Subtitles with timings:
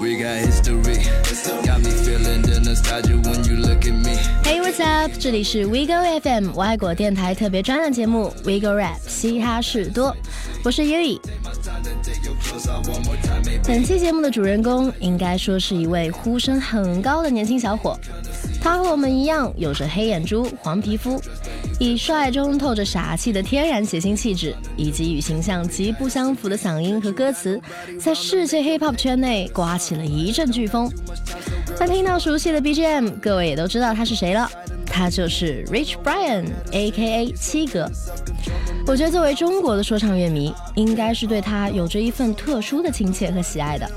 [0.00, 0.96] We got history.
[4.42, 5.12] Hey, what's up？
[5.18, 10.16] 这里是 WeGo FM 外国电台特别专栏节目 WeGo Rap 嘻哈事多，
[10.64, 11.20] 我是 Yui。
[13.64, 17.94] 本期节目的主人公应该说是一位呼声很高的年轻小伙，
[18.62, 21.22] 他和我们一样有着黑眼珠、黄皮肤，
[21.80, 27.58] 以帅中透着傻气的天然血腥气质，以及与形象极不相符的嗓音和歌词，
[27.98, 30.92] 在世界 Hip Hop 圈内刮起了一阵飓风。
[31.78, 34.46] 那听到熟悉的 BGM，各位也都知道他是谁了，
[34.84, 37.32] 他就是 Rich Brian，A.K.A.
[37.32, 37.90] 七哥。
[38.86, 43.90] 我觉得作为中国的说唱乐迷，应该是对他有着一份特殊的亲切和喜爱的，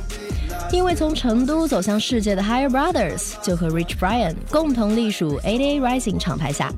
[0.72, 5.81] 因为从成都走向世界的 Higher Brothers 就和 Rich Brian 共同隶属 A.D.A.
[5.81, 6.72] Rising 厂牌下，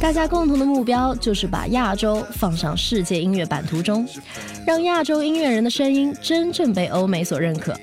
[0.00, 4.06] 大家共同的目标就是把亚洲放上世界音乐版图中，
[4.66, 7.74] 让亚洲音乐人的声音真正被欧美所认可，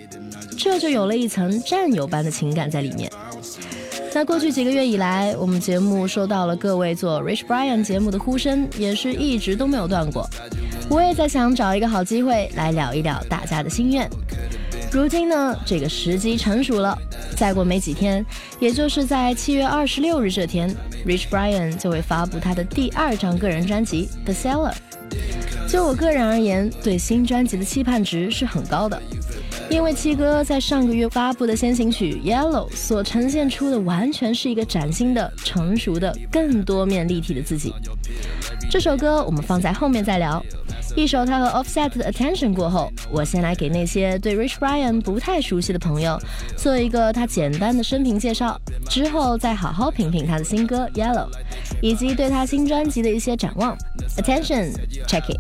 [0.58, 3.12] 这就有了一层战友般的情感在里面。
[4.14, 10.26] 那过去几个月以来，我们节目收到了各位做 Rich Brian 节目的呼声，也是一直都没有断过。
[10.90, 14.10] 我也在想找一个好机会来聊一聊大家的心愿。
[14.96, 16.98] 如今呢，这个时机成熟了，
[17.36, 18.26] 再过没几天，
[18.62, 20.74] 也就是在七月二十六日这天
[21.06, 24.72] ，Rich Brian 就会发布他的第二张个人专辑《The Seller》。
[25.70, 28.98] 就我个人而言，对新专辑的期盼值是很高的。
[29.70, 37.74] 因为七哥在上个月发布的先行曲《Yellow》所呈现出的，完全是一个崭新的、成熟的、更多面立体的自己。
[38.72, 40.42] 这首歌我们放在后面再聊。
[40.96, 46.18] 一首他和 Offset 的 Attention 过后，我先来给那些对 Rich Brian 不太熟悉的朋友
[46.56, 51.30] 做一个他简单的生平介绍，之后再好好品品他的新歌《Yellow》，
[51.82, 53.78] 以及对他新专辑的一些展望。
[54.18, 55.38] Attention，check it。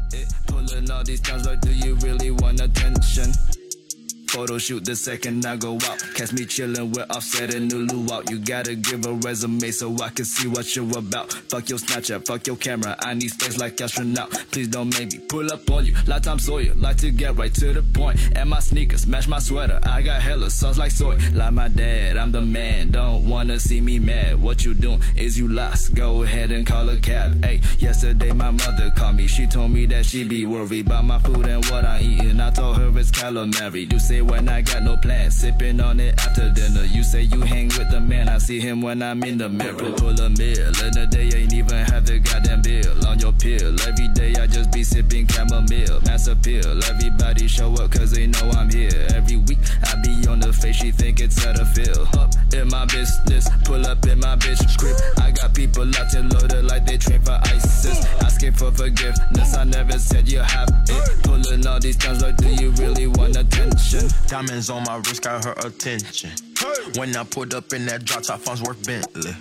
[4.35, 5.97] Photo shoot the second I go out.
[6.13, 8.29] Catch me chillin' with Offset and Nulu out.
[8.29, 11.31] You gotta give a resume so I can see what you're about.
[11.31, 12.97] Fuck your Snapchat, fuck your camera.
[12.99, 14.31] I need space like astronaut.
[14.51, 15.95] Please don't make me pull up on you.
[16.05, 18.19] Like Tom Sawyer, like to get right to the point.
[18.35, 19.79] And my sneakers match my sweater.
[19.83, 21.17] I got hella sauce like soy.
[21.33, 22.91] Like my dad, I'm the man.
[22.91, 24.41] Don't wanna see me mad.
[24.41, 25.95] What you doing is you lost.
[25.95, 27.41] Go ahead and call a cab.
[27.45, 29.27] Hey, yesterday my mother called me.
[29.27, 32.41] She told me that she be worried about my food and what I eatin'.
[32.41, 33.89] I told her it's calamari.
[33.93, 35.35] You say when I got no plans.
[35.35, 36.83] Sipping on it after dinner.
[36.83, 38.29] You say you hang with the man.
[38.29, 39.91] I see him when I'm in the mirror.
[39.97, 40.67] Pull a mill.
[40.83, 43.75] In the day, ain't even have the goddamn bill on your pill.
[43.87, 46.01] Every day I just be sipping chamomile.
[46.01, 46.83] Mass appeal.
[46.85, 49.07] Everybody show up cause they know I'm here.
[49.15, 50.11] Every week I be
[50.55, 50.77] face.
[50.77, 52.07] She think it's how to feel.
[52.19, 53.47] Up in my business.
[53.63, 54.95] Pull up in my bitch crib.
[55.17, 58.05] I got people locked and loaded like they train for ISIS.
[58.21, 59.55] Asking for forgiveness.
[59.55, 61.23] I never said you have it.
[61.23, 64.09] Pulling all these times like do you really want attention?
[64.27, 66.31] Diamonds on my wrist got her attention.
[66.95, 69.31] When I pulled up in that drop top, funds worth Bentley.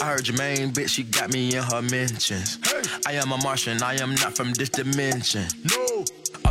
[0.00, 2.58] I heard your main bitch, she got me in her mentions.
[3.06, 5.46] I am a Martian, I am not from this dimension.
[5.70, 5.85] No.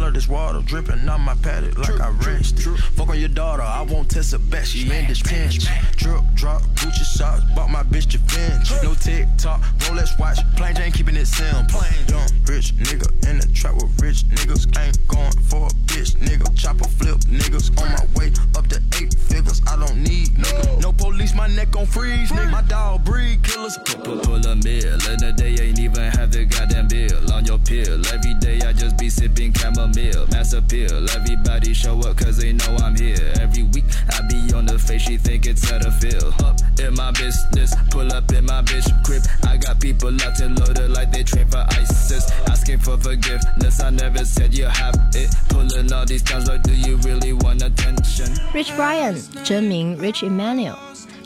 [0.05, 2.77] Of this water dripping on my paddock like I rinsed it.
[2.93, 5.65] Fuck on your daughter, I won't test her back, she in this pinch.
[5.95, 8.71] Drip, drop, Gucci socks, bought my bitch your finch.
[8.83, 11.81] No TikTok, Rolex watch, plain Jane keeping it simple.
[12.07, 14.67] Young rich nigga in the trap with rich niggas.
[14.77, 16.55] Ain't going for a bitch nigga.
[16.55, 19.59] Chopper flip niggas on my way up to eight figures.
[19.65, 20.81] I don't need nigga.
[20.81, 22.51] No police, my neck gon' freeze, nigga.
[22.51, 23.79] My dog breed killers.
[23.85, 24.93] Pull, pull a mill.
[25.09, 28.05] In the day, ain't even have the goddamn bill on your pill.
[28.13, 29.94] Every day I just be sipping chamomile
[30.32, 31.06] Mass appeal.
[31.16, 33.32] Everybody show up cause they know I'm here.
[33.40, 36.32] Every week I be on the face, she think it's at a feel.
[36.44, 37.74] Up in my business.
[37.90, 39.22] Pull up in my bitch crib.
[39.46, 42.30] I got people locked and loaded like they train for ISIS.
[42.48, 43.80] Asking for forgiveness.
[43.80, 45.34] I never said you have it.
[45.48, 48.28] Pulling all these times like do you really want attention?
[48.52, 50.76] Rich Brian 真名 Rich Emmanuel，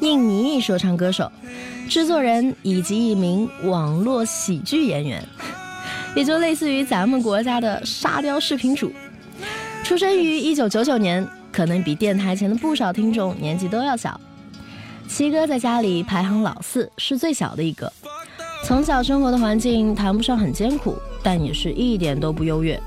[0.01, 1.31] 印尼裔说唱歌手、
[1.89, 5.27] 制作人以及一名网络喜剧演员，
[6.16, 8.92] 也就类似于咱们国家的沙雕视频主。
[9.84, 14.20] 出生于一九九九年，可能比电台前的不少听众年纪都要小。
[15.08, 17.92] 七哥在家里排行老四，是最小的一个。
[18.64, 22.80] 从小生活的环境谈不上很艰苦，但也是一点都不优越，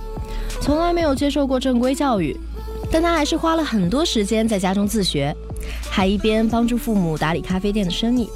[0.60, 2.36] 从来没有接受过正规教育。
[2.92, 5.34] 但他还是花了很多时间在家中自学，
[5.90, 8.28] 还一边帮助父母打理咖啡店的生意。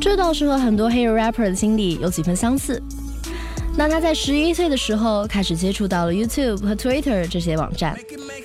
[0.00, 2.80] 这倒是和很多黑人 rapper 的经历有几分相似。
[3.78, 7.94] 那他在十一岁的时候开始接触到了 YouTube 和 Twitter 这些网站，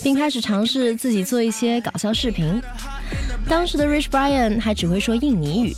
[0.04, 2.62] 并开始尝试自己做一些搞笑视频。
[3.48, 5.76] 当时的 Rich Brian 还只会说印尼语，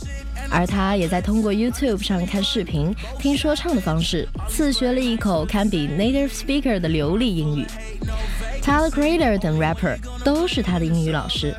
[0.50, 7.64] 而他也在通过 YouTube 上看视频、听说唱的方式，自学了一口堪比 native speaker 的流利英语。
[8.60, 11.54] Tyler Creator 等 rapper 都是他的英语老师。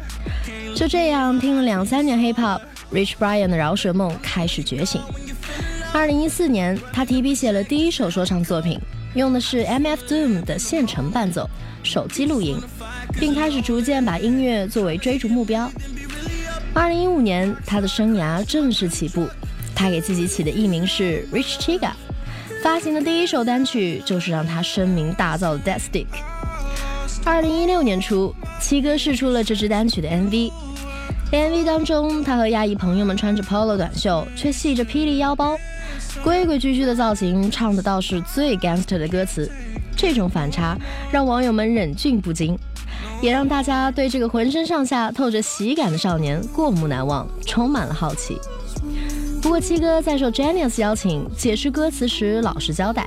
[0.76, 5.02] 就这样听了两三年 hip hop，Rich Brian 的饶舌梦开始觉醒。
[5.96, 8.78] 二零一四年，他提笔写了第一首说唱作品，
[9.14, 11.50] 用的是 MF Doom 的现成伴奏，
[11.84, 12.58] 手机录音，
[13.18, 15.72] 并开始逐渐把音乐作为追逐目标。
[16.74, 19.26] 二零一五年，他的生涯正式起步，
[19.74, 21.92] 他给自己起的艺名是 Rich Chiga，
[22.62, 26.08] 发行的第一首单曲就是让他声名大噪的 Death Stick。
[27.24, 30.52] 二零一六年初，七哥试出了这支单曲的 MV。
[31.32, 35.58] MV 当中，他和亚裔朋友们穿着 Polo 短袖，却系着霹雳腰包，
[36.26, 39.48] 规规矩矩的造型，唱的倒是最 gangster 的歌词。
[39.96, 40.76] 这种反差
[41.12, 42.58] 让网友们忍俊不禁，
[43.22, 48.40] 也让大家对这个浑身上下透着喜感的少年过目难忘，充满了好奇。
[49.40, 53.06] 不过七哥在受 Genius 邀请解释歌词时，老实交代，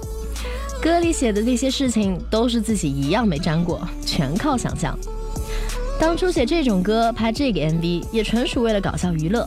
[0.80, 4.96] 歌里写的那些事情都是自己一样没沾过，全靠想象。
[5.98, 9.44] 当初写这种歌、拍这个 MV，也纯属为了搞笑娱乐。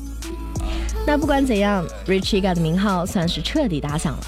[1.05, 4.23] 那不管怎样，Richie Ga 的名号算是彻底打响了。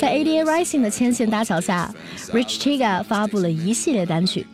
[0.00, 1.92] 在 ADA Rising 的牵线搭桥下
[2.32, 4.46] ，Richiga 发布了一系列单曲，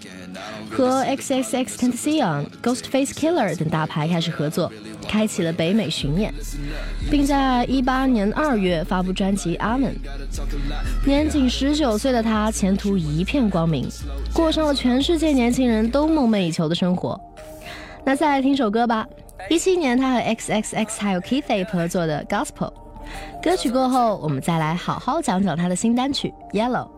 [0.69, 4.72] 和 XXXTentacion、Ghostface Killer 等大牌开始合作。
[5.08, 6.34] 开启了北美巡演，
[7.08, 9.94] 并在一八年二月发布专辑《阿门》。
[11.06, 13.88] 年仅十九岁的他，前途一片光明，
[14.34, 17.19] 过上了全世界年轻人都梦寐以求的生活。
[18.04, 19.06] 那再来听首歌吧。
[19.49, 22.73] 一七年，他和 XXX 还有 Keith A 合作的《Gospel》
[23.43, 26.88] 歌曲过后，我们再来好好讲讲他的新单曲《Yellow》。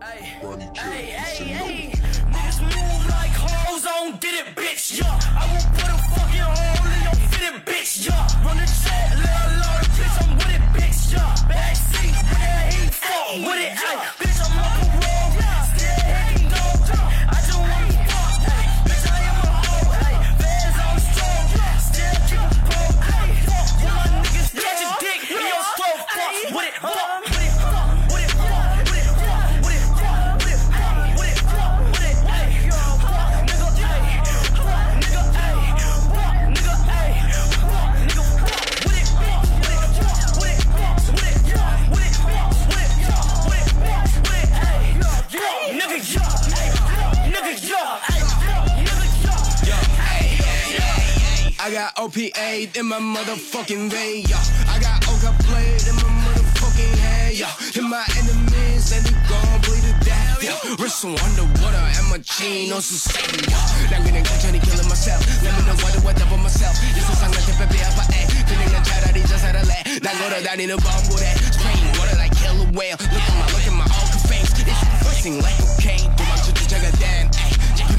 [52.59, 54.43] blade in my motherfucking vein, yeah.
[54.67, 57.79] I got Oka blade in my motherfucking hand, yeah.
[57.79, 60.75] And my enemies, and they gon' bleed to death, yeah.
[60.75, 63.63] Wrist underwater, and my chain on sustain, yeah.
[63.91, 65.23] Now gonna go try to kill myself.
[65.43, 66.75] Let me know what the what for myself.
[66.95, 68.27] This is something that baby up I act.
[68.49, 69.85] Feeling a child, I just had a laugh.
[70.03, 72.99] Now go to that in a bubble that spring water like killer whale.
[72.99, 74.51] Look at my, look at my all face.
[74.51, 76.11] It's bursting like cocaine.
[76.19, 77.18] Do my children check a dad.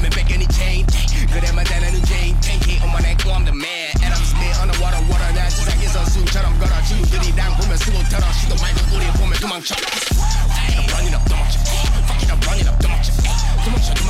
[0.00, 1.26] 잡히면 뺏겨니 chain, 에이.
[1.26, 3.92] 그래만 다나는 Jane, tanky on my neck, I'm the man.
[4.02, 5.32] And I'm still underwater, water.
[5.34, 6.82] 난 세상에서 수처럼 걸어.
[6.84, 8.32] 친구들이 난 보면 쓰고더러.
[8.32, 9.74] 시도 말고 우리 보면 도망쳐.
[9.76, 11.58] Fuck it up, run it up, 도망쳐.
[12.08, 13.12] Fuck it up, run it up, 도망쳐.
[13.64, 14.09] 도망쳐, 도망쳐.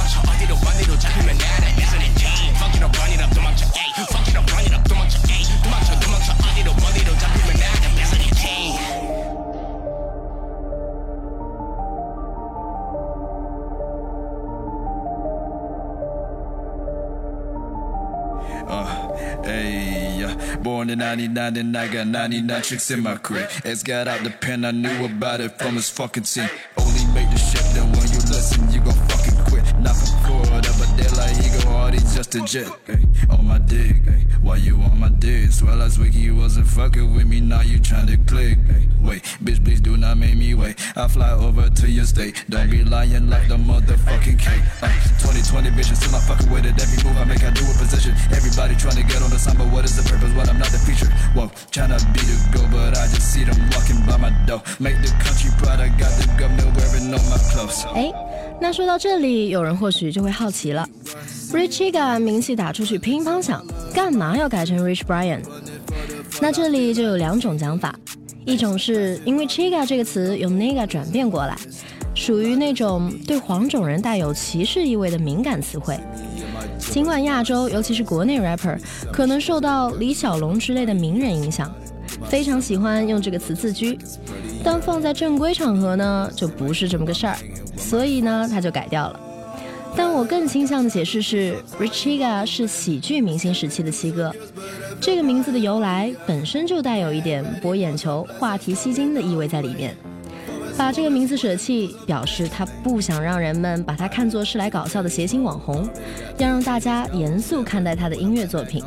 [20.99, 21.15] yeah.
[21.15, 23.49] Born in 99 and I got 99 chicks in my crib.
[23.63, 26.49] It's got out the pen, I knew about it from his fucking scene.
[32.30, 32.70] hard, he's just a jet.
[32.86, 34.22] Hey, on my dick, hey.
[34.42, 35.50] Why you on my dick?
[35.50, 38.58] Swear last week you wasn't fucking with me, now you tryna click.
[38.66, 40.76] Hey, wait, bitch, please do not make me wait.
[40.96, 42.44] I fly over to your state.
[42.48, 44.62] Don't be lying like the motherfucking cake.
[44.82, 46.80] Uh, 2020 bitches, still I'm fucking with it.
[46.80, 48.12] Every move I make, I do a position.
[48.30, 50.78] Everybody tryna get on the sign, but what is the purpose when I'm not the
[50.78, 51.10] feature?
[51.34, 54.62] Whoa, tryna be the go, but I just see them walking by my door.
[54.78, 57.84] Make the country proud, I got the governor wearing all my clothes.
[57.94, 58.12] 哎，
[58.60, 60.86] 那说到这里，有人或许就会好奇了
[61.51, 65.41] ，Richiga 名气打出去乒乓响，干嘛要改成 Rich Brian？
[66.41, 67.93] 那这里就有两种讲法，
[68.45, 71.55] 一种是因为 Chiga 这个词由 Nigga 转变过来，
[72.15, 75.99] 属于那种对黄种人带有歧视意味的敏感词汇。
[76.79, 78.77] 尽管亚洲，尤其是国内 rapper，
[79.11, 81.71] 可能受到李小龙之类的名人影响，
[82.25, 83.97] 非常喜欢用这个词自居，
[84.63, 87.37] 但放在正规场合呢，就不是这么个事儿，
[87.77, 89.19] 所以呢，他就改掉了。
[89.95, 94.33] 但我更倾向的解释是，Richiega 是喜剧明星时期的七哥，
[94.99, 99.95] 这个名字的由来本身就带有一点博眼球、话题吸睛的意味在里面。
[100.77, 105.87] 把这个名字舍弃，表示他不想让人们把他看作是来搞笑的谐星网红，
[106.37, 108.83] 要让大家严肃看待他的音乐作品。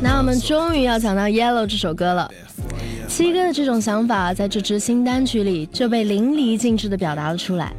[0.00, 2.30] 那我们终于要讲到《Yellow》这首歌了。
[3.08, 7.72] 七哥的这种想法，在这支新单曲里就被淋漓尽致地表达了出来。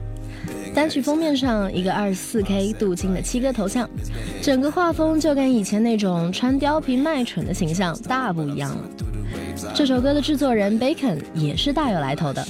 [0.74, 3.90] 单曲封面上一个二十四 K 镀金的七哥头像，
[4.42, 8.82] 整个画风就跟以前那种穿貂皮卖蠢的形象大不一样了。
[9.74, 12.46] 这首歌的制作人 Bacon 也是大有来头的，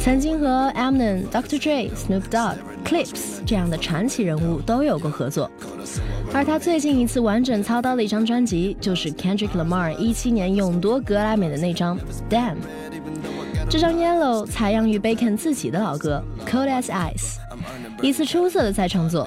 [0.00, 1.58] 曾经和 Eminem、Dr.
[1.60, 5.50] Dre、Snoop Dogg、Clips 这样的传奇人物都有过合作。
[6.32, 11.98] 而他最近一次完整操刀的一张专辑，就是 Kendrick Lamar 一七年勇夺格莱美的那张
[12.30, 12.54] 《Damn》。
[13.68, 17.36] 这张《Yellow》采样于 Bacon 自己的老歌《Cold as Ice》，
[18.02, 19.26] 一次出色的再创作。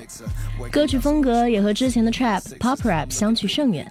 [0.71, 3.89] 歌曲风格也和之前的 Trap、Pop Rap 相去甚远，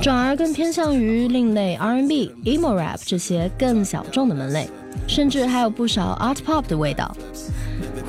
[0.00, 4.68] 转而更偏向于另类 R&B、Emo Rap 这些更小众的门类，
[5.08, 7.16] 甚至还有不少 Art Pop 的味道。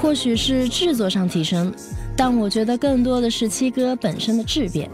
[0.02, 1.74] 或许是制作上提升。
[2.16, 4.90] 但我觉得更多的是七哥本身的质变，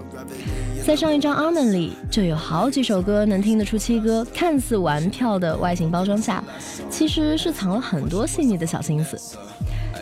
[0.85, 6.43] 在上一张《a m n 里就有好几首歌能听得出七哥看似玩票的外形包装下，
[6.88, 9.19] 其实是藏了很多细腻的小心思。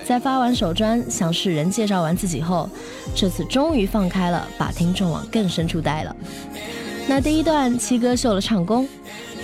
[0.06, 2.70] 在发完首专向世人介绍完自己后，
[3.16, 6.14] 这次终于放开了，把听众往更深处带了。
[7.08, 8.86] 那第一段七哥秀了唱功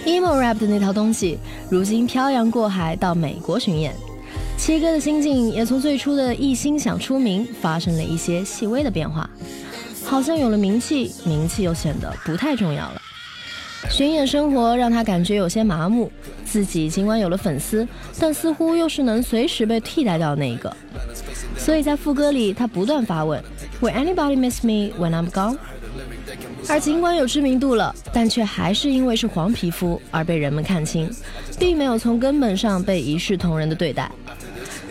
[0.05, 1.37] ，emo rap 的那套东西，
[1.69, 3.95] 如今漂洋过海到美国巡演。
[4.59, 9.27] 七哥的心境也从最初的一心想出名，发生了一些细微的变化，
[10.03, 13.01] 好像有了名气，名气又显得不太重要了。
[13.89, 16.11] 巡演生活让他感觉有些麻木，
[16.43, 17.87] 自己尽管有了粉丝，
[18.19, 20.75] 但似乎又是能随时被替代掉的那一个。
[21.57, 23.41] 所以在副歌里，他不断发问
[23.81, 25.57] ：Will anybody miss me when I'm gone？
[26.67, 31.09] 而尽管有知名度了，但却还是因为是黄皮肤而被人们看清，
[31.57, 34.11] 并没有从根本上被一视同仁的对待。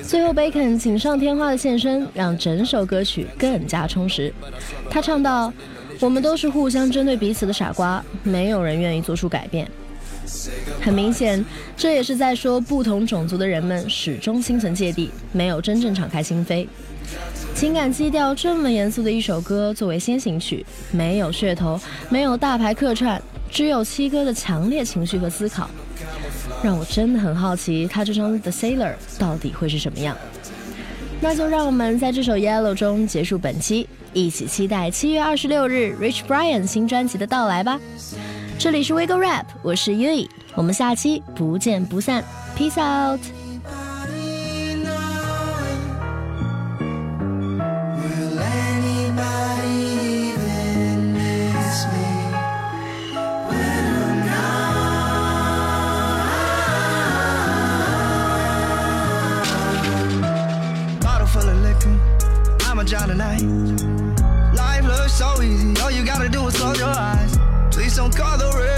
[0.08, 4.32] 最后，Bacon 锦上添花的现身，让整首歌曲更加充实。
[4.88, 5.52] 他唱到
[6.00, 9.70] ：“我们都是互相针对彼此的傻瓜，没有人愿意做出改变。”
[10.80, 11.44] 很明显，
[11.76, 16.66] 这也是在说不同种族的人们始终心存芥蒂，没有真正敞开心扉。
[17.54, 25.68] 情感基调这么严肃的一首歌，作为先行曲，没有噱头，没有大牌客串，只有七哥的强烈情绪和思考。
[26.62, 30.16] 让我真的很好奇，他这张《The Sailor》到底会是什么样？
[31.20, 37.78] 那就让我们在这首《Yellow》中结束本期，一起期待七月二十六日 Rich Brian 新专辑的到来吧。
[38.58, 42.24] 这里是 Wiggle Rap，我是 Yui，我们下期不见不散
[42.56, 43.20] ，Peace out。
[62.84, 63.42] Job tonight.
[64.54, 67.36] Life looks so easy, all you gotta do is close your eyes.
[67.70, 68.77] Please don't call the reverend,